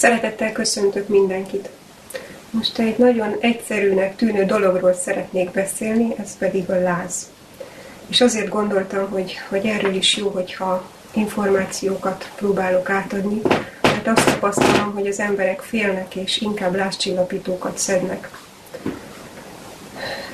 [0.00, 1.68] Szeretettel köszöntök mindenkit!
[2.50, 7.30] Most egy nagyon egyszerűnek tűnő dologról szeretnék beszélni, ez pedig a láz.
[8.06, 13.40] És azért gondoltam, hogy, hogy erről is jó, hogyha információkat próbálok átadni,
[13.82, 18.30] mert azt tapasztalom, hogy az emberek félnek és inkább lázcsillapítókat szednek.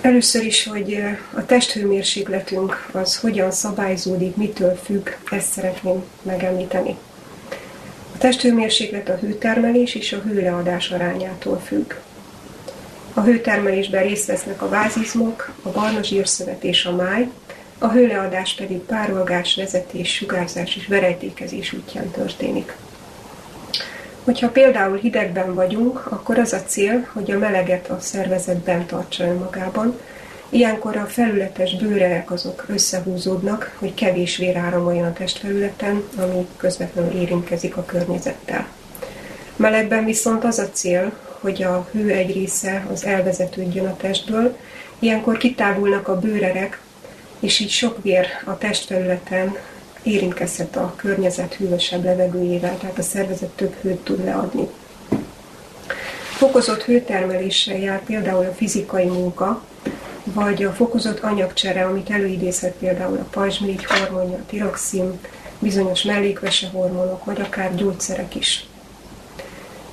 [0.01, 1.03] Először is, hogy
[1.35, 6.97] a testhőmérsékletünk az hogyan szabályzódik, mitől függ, ezt szeretném megemlíteni.
[8.17, 11.93] A testhőmérséklet a hőtermelés és a hőleadás arányától függ.
[13.15, 17.29] A hőtermelésben részt vesznek a vázizmok, a barna zsírszövet és a máj,
[17.79, 22.77] a hőleadás pedig párolgás, vezetés, sugárzás és verejtékezés útján történik.
[24.25, 30.01] Hogyha például hidegben vagyunk, akkor az a cél, hogy a meleget a szervezetben tartsa önmagában,
[30.49, 37.77] Ilyenkor a felületes bőrerek azok összehúzódnak, hogy kevés vér áramoljon a testfelületen, ami közvetlenül érintkezik
[37.77, 38.67] a környezettel.
[39.57, 44.57] Melegben viszont az a cél, hogy a hő egy része az elvezetődjön a testből,
[44.99, 46.81] ilyenkor kitágulnak a bőrerek,
[47.41, 49.57] és így sok vér a testfelületen
[50.03, 54.69] érintkezhet a környezet hűvösebb levegőjével, tehát a szervezet több hőt tud leadni.
[56.37, 59.63] Fokozott hőtermeléssel jár például a fizikai munka,
[60.35, 65.21] vagy a fokozott anyagcsere, amit előidézhet például a pajzsmirigy hormonja, a tiroxin,
[65.59, 68.67] bizonyos mellékvese hormonok, vagy akár gyógyszerek is.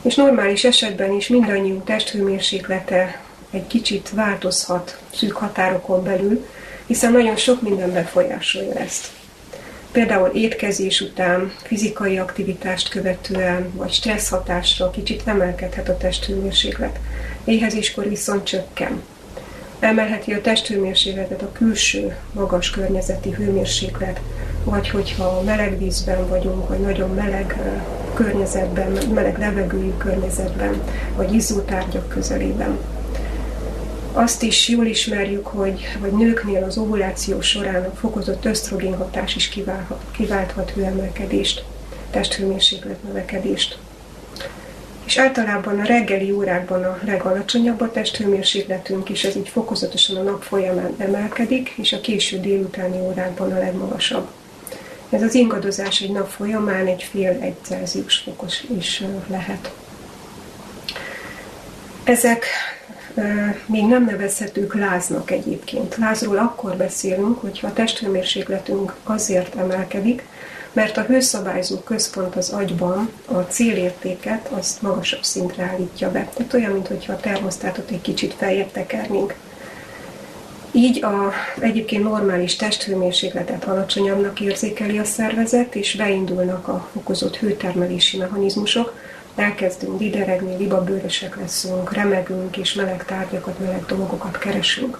[0.01, 6.45] És normális esetben is mindannyiunk testhőmérséklete egy kicsit változhat szűk határokon belül,
[6.85, 9.07] hiszen nagyon sok minden befolyásolja ezt.
[9.91, 16.99] Például étkezés után, fizikai aktivitást követően, vagy stressz hatásra kicsit emelkedhet a testhőmérséklet.
[17.45, 19.03] Éhezéskor viszont csökken.
[19.83, 24.21] Emelheti a testhőmérsékletet a külső, magas környezeti hőmérséklet,
[24.63, 27.57] vagy hogyha meleg vízben vagyunk, vagy nagyon meleg
[28.13, 30.81] környezetben, meleg levegőjű környezetben,
[31.15, 32.77] vagy izzótárgyak közelében.
[34.13, 39.49] Azt is jól ismerjük, hogy, hogy nőknél az ovuláció során a fokozott ösztrogén hatás is
[39.49, 41.63] kiválhat, kiválthat hőemelkedést,
[42.11, 43.77] testhőmérséklet növekedést.
[45.13, 50.43] És általában a reggeli órákban a legalacsonyabb a testhőmérsékletünk, és ez így fokozatosan a nap
[50.43, 54.27] folyamán emelkedik, és a késő délutáni órákban a legmagasabb.
[55.09, 59.73] Ez az ingadozás egy nap folyamán egy fél egy Celsius fokos is lehet.
[62.03, 62.45] Ezek
[63.65, 65.95] még nem nevezhetők láznak egyébként.
[65.95, 70.23] Lázról akkor beszélünk, hogyha a testhőmérsékletünk azért emelkedik,
[70.73, 76.29] mert a hőszabályzó központ az agyban a célértéket azt magasabb szintre állítja be.
[76.33, 79.35] Tehát olyan, mintha a termosztátot egy kicsit feljebb tekernénk.
[80.71, 88.93] Így a egyébként normális testhőmérsékletet alacsonyabbnak érzékeli a szervezet, és beindulnak a fokozott hőtermelési mechanizmusok,
[89.35, 94.99] elkezdünk dideregni, libabőrösek leszünk, remegünk, és meleg tárgyakat, meleg dolgokat keresünk.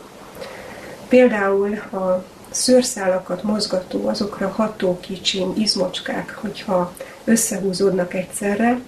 [1.07, 6.93] Például a szőrszálakat mozgató, azokra ható kicsin izmocskák, hogyha
[7.23, 8.79] összehúzódnak egyszerre,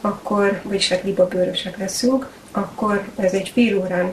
[0.00, 4.12] akkor, vagyis hát libabőrösek leszünk, akkor ez egy fél órán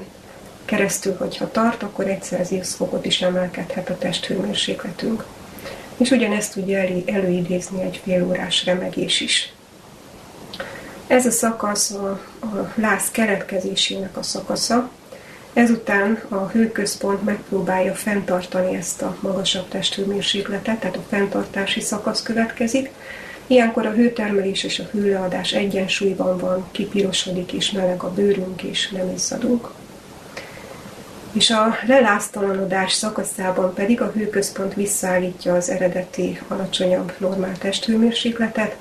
[0.65, 5.25] keresztül, hogyha tart, akkor egyszer az fokot is emelkedhet a testhőmérsékletünk.
[5.97, 9.53] És ugyanezt tudja elő, előidézni egy fél órás remegés is.
[11.07, 12.09] Ez a szakasz a,
[12.41, 14.89] a láz keletkezésének a szakasza,
[15.55, 22.89] Ezután a hőközpont megpróbálja fenntartani ezt a magasabb testhőmérsékletet, tehát a fenntartási szakasz következik.
[23.47, 29.11] Ilyenkor a hőtermelés és a hőleadás egyensúlyban van, kipirosodik és meleg a bőrünk és nem
[29.13, 29.69] izzadunk.
[31.31, 38.75] És a leláztalanodás szakaszában pedig a hőközpont visszaállítja az eredeti alacsonyabb normál testhőmérsékletet,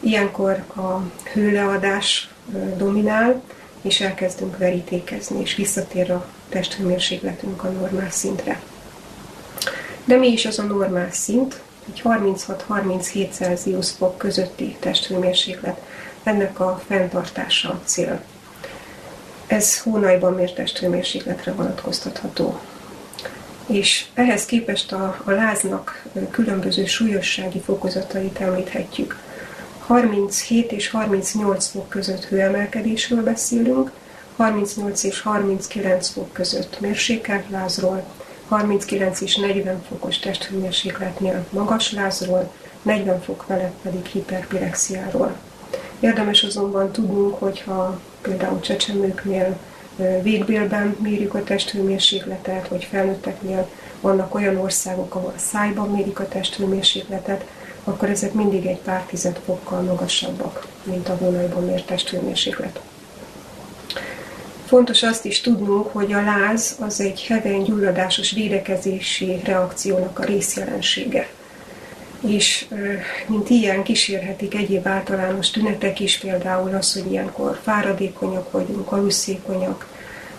[0.00, 1.02] ilyenkor a
[1.32, 2.30] hőleadás
[2.76, 3.42] dominál,
[3.88, 8.60] és elkezdünk verítékezni, és visszatér a testhőmérsékletünk a normál szintre.
[10.04, 11.60] De mi is az a normál szint?
[11.88, 15.80] Egy 36-37 Celsius fok közötti testhőmérséklet.
[16.22, 18.20] Ennek a fenntartása a cél.
[19.46, 22.60] Ez hónajban mért testhőmérsékletre vonatkoztatható.
[23.66, 29.18] És ehhez képest a, a láznak különböző súlyossági fokozatait említhetjük.
[29.88, 33.92] 37 és 38 fok között hőemelkedésről beszélünk,
[34.36, 38.04] 38 és 39 fok között mérsékelt lázról,
[38.48, 42.52] 39 és 40 fokos testhőmérsékletnél magas lázról,
[42.82, 45.36] 40 fok felett pedig hiperpirexiáról.
[46.00, 49.58] Érdemes azonban tudnunk, hogyha például csecsemőknél
[50.22, 53.68] végbélben mérjük a testhőmérsékletet, vagy felnőtteknél
[54.00, 57.44] vannak olyan országok, ahol a szájban mérik a testhőmérsékletet,
[57.88, 62.80] akkor ezek mindig egy pár tized fokkal magasabbak, mint a hónajban mért testhőmérséklet.
[64.66, 71.28] Fontos azt is tudnunk, hogy a láz az egy heveny gyulladásos védekezési reakciónak a részjelensége.
[72.20, 72.66] És
[73.26, 79.86] mint ilyen kísérhetik egyéb általános tünetek is, például az, hogy ilyenkor fáradékonyak vagyunk, aluszékonyak,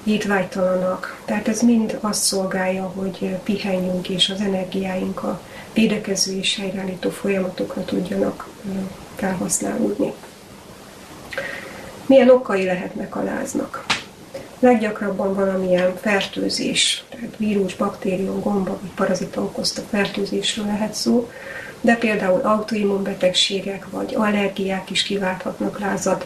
[0.04, 1.22] étvágytalanak.
[1.26, 5.42] Tehát ez mind azt szolgálja, hogy pihenjünk és az energiáink a
[5.80, 8.48] védekező és helyreállító folyamatokra tudjanak
[9.16, 10.14] felhasználódni.
[12.06, 13.86] Milyen okai lehetnek a láznak?
[14.60, 21.30] Leggyakrabban valamilyen fertőzés, tehát vírus, baktérium, gomba vagy parazita okozta fertőzésről lehet szó,
[21.82, 26.26] de például autoimmunbetegségek vagy allergiák is kiválthatnak lázat,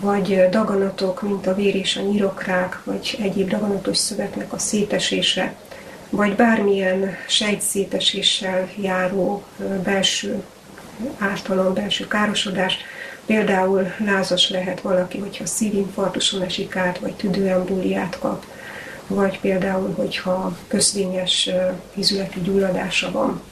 [0.00, 5.54] vagy daganatok, mint a vér és a nyirokrák, vagy egyéb daganatos szövetnek a szétesése,
[6.10, 9.42] vagy bármilyen sejtszéteséssel járó
[9.84, 10.42] belső
[11.18, 12.78] ártalom, belső károsodás,
[13.30, 18.44] Például lázas lehet valaki, hogyha szívinfarktuson esik át, vagy tüdőembóliát kap,
[19.06, 21.50] vagy például, hogyha köszvényes
[21.94, 23.42] ízületi gyulladása van.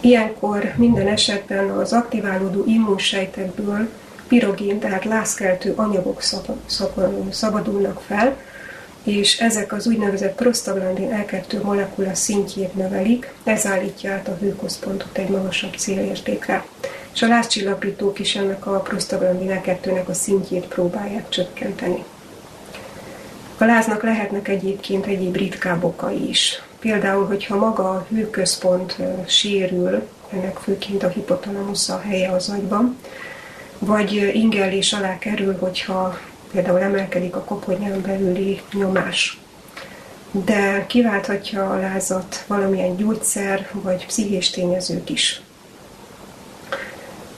[0.00, 3.88] Ilyenkor minden esetben az aktiválódó immunsejtekből
[4.28, 6.22] pirogén, tehát lázkeltő anyagok
[7.30, 8.36] szabadulnak fel,
[9.04, 15.28] és ezek az úgynevezett prostaglandin elkertő molekula szintjét növelik, ez állítja át a hőközpontot egy
[15.28, 16.64] magasabb célértékre.
[17.14, 22.04] És a lázcsillapítók is ennek a prostaglandin elkertőnek a szintjét próbálják csökkenteni.
[23.58, 26.62] A láznak lehetnek egyébként egyéb ritkább okai is.
[26.78, 28.96] Például, hogyha maga a hőközpont
[29.26, 32.96] sérül, ennek főként a hipotalamusz a helye az agyban,
[33.78, 36.18] vagy ingellés alá kerül, hogyha
[36.54, 39.38] például emelkedik a koponyán belüli nyomás.
[40.30, 45.40] De kiválthatja a lázat valamilyen gyógyszer vagy pszichés tényezők is.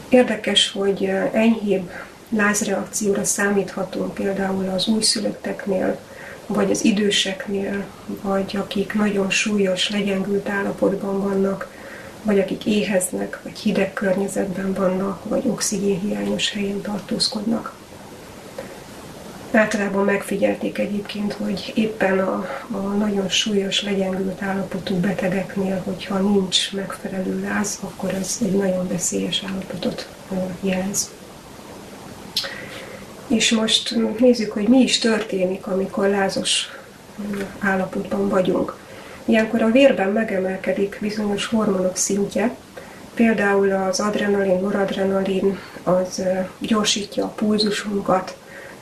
[0.09, 1.91] Érdekes, hogy enyhébb
[2.29, 5.99] lázreakcióra számíthatunk például az újszülötteknél,
[6.47, 7.85] vagy az időseknél,
[8.23, 11.69] vagy akik nagyon súlyos, legyengült állapotban vannak,
[12.23, 17.73] vagy akik éheznek, vagy hideg környezetben vannak, vagy oxigénhiányos helyen tartózkodnak.
[19.53, 27.41] Általában megfigyelték egyébként, hogy éppen a, a nagyon súlyos, legyengült állapotú betegeknél, hogyha nincs megfelelő
[27.41, 30.09] láz, akkor ez egy nagyon veszélyes állapotot
[30.61, 31.11] jelez.
[33.27, 36.71] És most nézzük, hogy mi is történik, amikor lázos
[37.59, 38.77] állapotban vagyunk.
[39.25, 42.55] Ilyenkor a vérben megemelkedik bizonyos hormonok szintje,
[43.15, 46.23] például az adrenalin, noradrenalin, az
[46.59, 48.37] gyorsítja a pulzusunkat,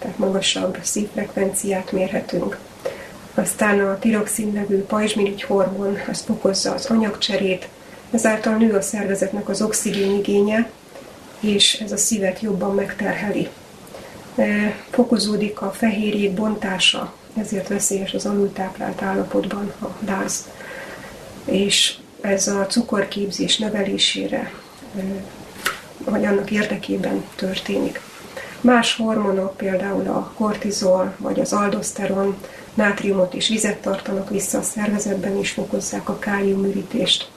[0.05, 2.59] tehát magasabb szívfrekvenciát mérhetünk.
[3.35, 7.69] Aztán a tiroxin nevű pajzsmirigy hormon, az fokozza az anyagcserét,
[8.11, 10.71] ezáltal nő a szervezetnek az oxigénigénye,
[11.41, 13.49] és ez a szívet jobban megterheli.
[14.37, 20.49] E, fokozódik a fehérjék bontása, ezért veszélyes az alultáplált állapotban a láz.
[21.45, 24.53] És ez a cukorképzés növelésére,
[24.97, 25.03] e,
[25.99, 28.01] vagy annak érdekében történik.
[28.65, 32.37] Más hormonok, például a kortizol vagy az aldoszteron,
[32.75, 37.29] nátriumot és vizet tartanak vissza a szervezetben, és fokozzák a káliumürítést.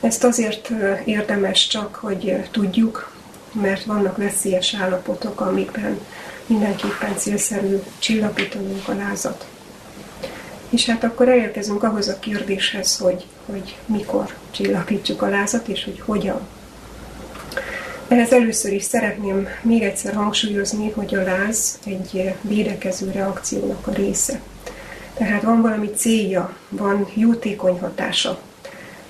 [0.00, 0.70] Ezt azért
[1.04, 3.12] érdemes csak, hogy tudjuk,
[3.52, 5.98] mert vannak veszélyes állapotok, amikben
[6.46, 9.46] mindenképpen célszerű csillapítanunk a lázat.
[10.68, 16.00] És hát akkor elérkezünk ahhoz a kérdéshez, hogy, hogy mikor csillapítsuk a lázat, és hogy
[16.04, 16.40] hogyan.
[18.08, 24.40] Ehhez először is szeretném még egyszer hangsúlyozni, hogy a láz egy védekező reakciónak a része.
[25.14, 28.40] Tehát van valami célja, van jótékony hatása.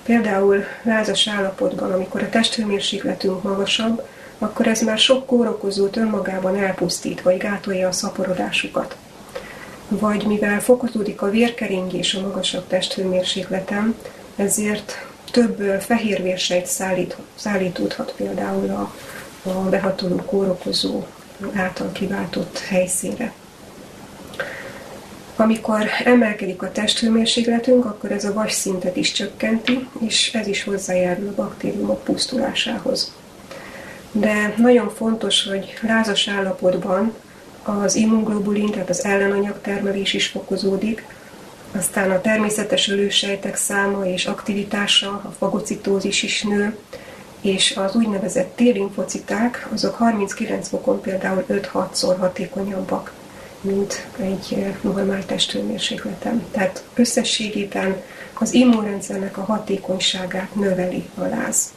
[0.03, 4.03] Például lázas állapotban, amikor a testhőmérsékletünk magasabb,
[4.37, 8.95] akkor ez már sok kórokozót önmagában elpusztít, vagy gátolja a szaporodásukat.
[9.87, 13.95] Vagy mivel fokozódik a vérkeringés a magasabb testhőmérsékleten,
[14.35, 18.93] ezért több fehérvérsejt szállít, szállítódhat például a,
[19.49, 21.03] a behatoló kórokozó
[21.53, 23.33] által kiváltott helyszínre.
[25.35, 31.27] Amikor emelkedik a testhőmérsékletünk, akkor ez a vas szintet is csökkenti, és ez is hozzájárul
[31.27, 33.13] a baktériumok pusztulásához.
[34.11, 37.13] De nagyon fontos, hogy lázas állapotban
[37.63, 41.05] az immunglobulin, tehát az ellenanyagtermelés is fokozódik,
[41.71, 46.77] aztán a természetes ölősejtek száma és aktivitása, a fagocitózis is nő,
[47.41, 53.11] és az úgynevezett T-limfociták, azok 39 fokon például 5-6-szor hatékonyabbak,
[53.61, 56.45] mint egy normál testhőmérsékleten.
[56.51, 58.01] Tehát összességében
[58.33, 61.73] az immunrendszernek a hatékonyságát növeli a láz.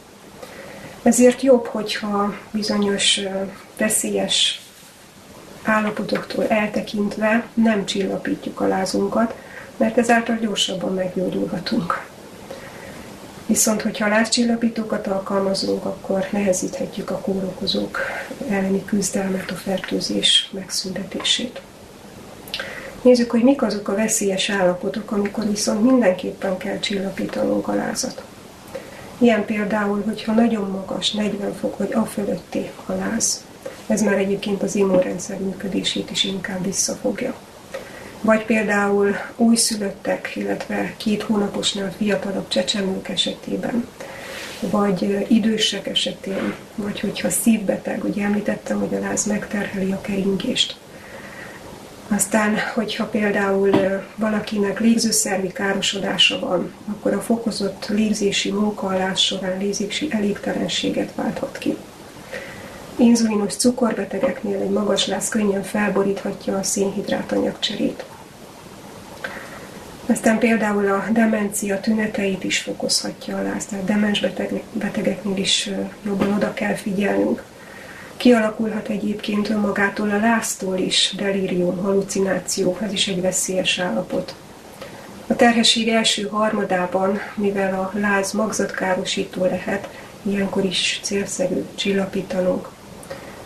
[1.03, 3.19] Ezért jobb, hogyha bizonyos
[3.77, 4.61] veszélyes
[5.63, 9.35] állapotoktól eltekintve nem csillapítjuk a lázunkat,
[9.77, 12.11] mert ezáltal gyorsabban meggyógyulhatunk.
[13.45, 17.99] Viszont, hogyha lázcsillapítókat alkalmazunk, akkor nehezíthetjük a kórokozók
[18.49, 21.61] elleni küzdelmet, a fertőzés megszüntetését.
[23.01, 28.23] Nézzük, hogy mik azok a veszélyes állapotok, amikor viszont mindenképpen kell csillapítanunk a lázat.
[29.17, 33.43] Ilyen például, hogyha nagyon magas, 40 fok vagy a fölötti a láz.
[33.87, 37.33] Ez már egyébként az immunrendszer működését is inkább visszafogja.
[38.23, 43.87] Vagy például újszülöttek, illetve két hónaposnál fiatalabb csecsemők esetében,
[44.59, 50.75] vagy idősek esetén, vagy hogyha szívbeteg, ugye említettem, hogy a láz megterheli a keringést.
[52.07, 53.71] Aztán, hogyha például
[54.15, 61.77] valakinek légzőszervi károsodása van, akkor a fokozott légzési munkaalás során légzési elégtelenséget válthat ki.
[62.95, 68.05] Inzulinos cukorbetegeknél egy magas láz könnyen felboríthatja a szénhidrát anyagcserét.
[70.05, 75.69] Aztán például a demencia tüneteit is fokozhatja a láz, tehát demens beteg, betegeknél is
[76.05, 77.43] jobban oda kell figyelnünk.
[78.17, 84.35] Kialakulhat egyébként önmagától a láztól is delírium, halucináció, ez is egy veszélyes állapot.
[85.27, 89.89] A terhesség első harmadában, mivel a láz magzatkárosító lehet,
[90.21, 92.69] ilyenkor is célszerű csillapítanunk.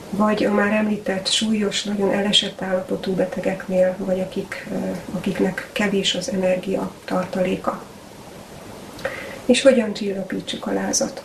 [0.10, 4.68] Vagy a már említett súlyos, nagyon elesett állapotú betegeknél, vagy akik,
[5.16, 7.84] akiknek kevés az energia tartaléka.
[9.46, 11.24] És hogyan csillapítsuk a lázat?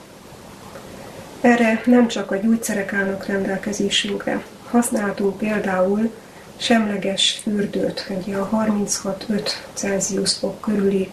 [1.41, 4.43] Erre nem csak a gyógyszerek állnak rendelkezésünkre.
[4.71, 6.11] Használhatunk például
[6.57, 11.11] semleges fürdőt, ugye a 36-5 Celsius fok körüli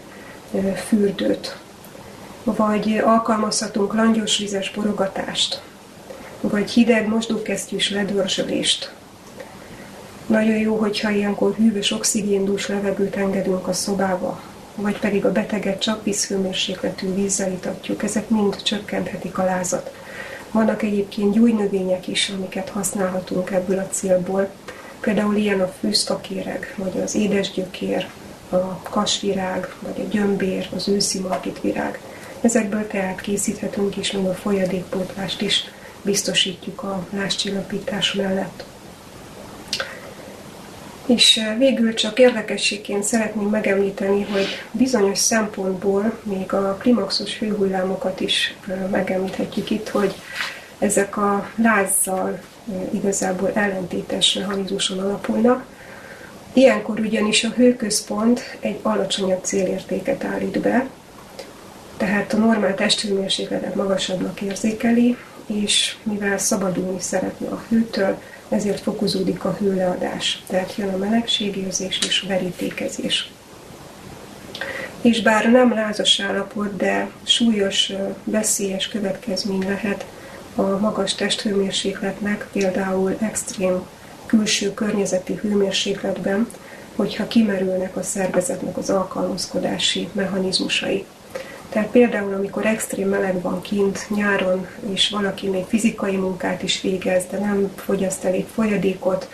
[0.86, 1.56] fürdőt,
[2.44, 5.62] vagy alkalmazhatunk langyos vizes borogatást,
[6.40, 8.92] vagy hideg mosdókesztyűs ledörzsölést.
[10.26, 14.40] Nagyon jó, hogyha ilyenkor hűvös oxigéndús levegőt engedünk a szobába,
[14.74, 19.92] vagy pedig a beteget csak vízhőmérsékletű vízzel itatjuk, ezek mind csökkenthetik a lázat.
[20.50, 24.48] Vannak egyébként gyújnövények is, amiket használhatunk ebből a célból.
[25.00, 28.08] Például ilyen a fűszfakéreg, vagy az édesgyökér,
[28.48, 32.00] a kasvirág, vagy a gyömbér, az őszi margitvirág.
[32.40, 35.64] Ezekből tehát készíthetünk is, még a folyadékpótlást is
[36.02, 38.64] biztosítjuk a láscsillapítás mellett.
[41.06, 48.54] És végül csak érdekességként szeretném megemlíteni, hogy bizonyos szempontból még a klimaxos hőhullámokat is
[48.90, 50.14] megemlíthetjük itt, hogy
[50.78, 52.40] ezek a lázzal
[52.90, 55.64] igazából ellentétes mechanizmuson alapulnak.
[56.52, 60.88] Ilyenkor ugyanis a hőközpont egy alacsonyabb célértéket állít be,
[61.96, 65.16] tehát a normál testhőmérsékletet magasabbnak érzékeli,
[65.50, 72.22] és mivel szabadulni szeretne a hőtől, ezért fokozódik a hőleadás, tehát jön a melegségérzés és
[72.24, 73.30] a verítékezés.
[75.00, 77.92] És bár nem lázas állapot, de súlyos,
[78.24, 80.06] veszélyes következmény lehet
[80.54, 83.86] a magas testhőmérsékletnek, például extrém
[84.26, 86.48] külső környezeti hőmérsékletben,
[86.96, 91.04] hogyha kimerülnek a szervezetnek az alkalmazkodási mechanizmusai.
[91.70, 97.24] Tehát például, amikor extrém meleg van kint nyáron, és valaki még fizikai munkát is végez,
[97.30, 99.28] de nem fogyaszt elég folyadékot,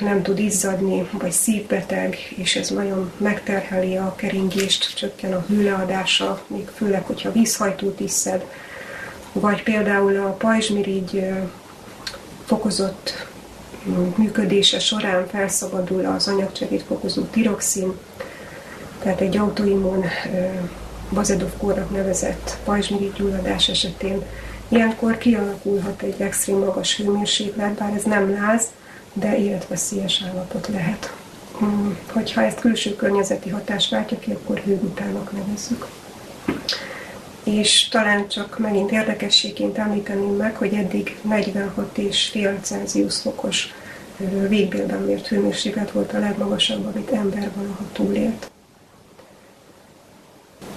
[0.00, 6.68] nem tud izzadni, vagy szívbeteg, és ez nagyon megterheli a keringést, csökken a hőleadása, még
[6.74, 8.44] főleg, hogyha vízhajtót iszed,
[9.32, 11.28] vagy például a pajzsmirigy
[12.44, 13.26] fokozott
[14.16, 17.92] működése során felszabadul az anyagcserét fokozó tiroxin,
[19.02, 20.04] tehát egy autoimmun
[21.12, 24.22] Bazedov kórnak nevezett pajzsmirigygyulladás esetén
[24.68, 28.64] ilyenkor kialakulhat egy extrém magas hőmérséklet, bár ez nem láz,
[29.12, 31.12] de életveszélyes állapot lehet.
[31.58, 35.86] Hmm, hogyha ezt külső környezeti hatás váltja ki, akkor hőgutának nevezzük.
[37.44, 43.74] És talán csak megint érdekességként említeném meg, hogy eddig 46,5 Celsius fokos
[44.48, 48.50] végbélben mért hőmérséklet volt a legmagasabb, amit ember valaha túlélt.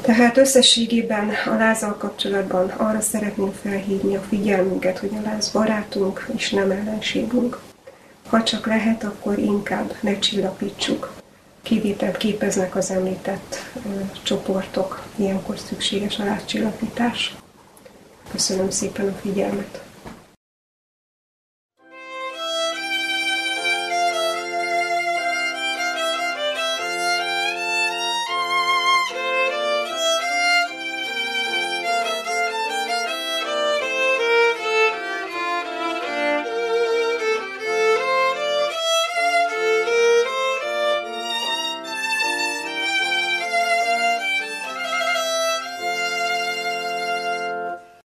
[0.04, 6.50] Tehát összességében a lázzal kapcsolatban arra szeretném felhívni a figyelmünket, hogy a láz barátunk és
[6.50, 7.60] nem ellenségünk.
[8.28, 11.14] Ha csak lehet, akkor inkább ne csillapítsuk.
[11.62, 17.36] Kivételt képeznek az említett ö, csoportok, ilyenkor szükséges a lázcsillapítás.
[18.32, 19.93] Köszönöm szépen a figyelmet!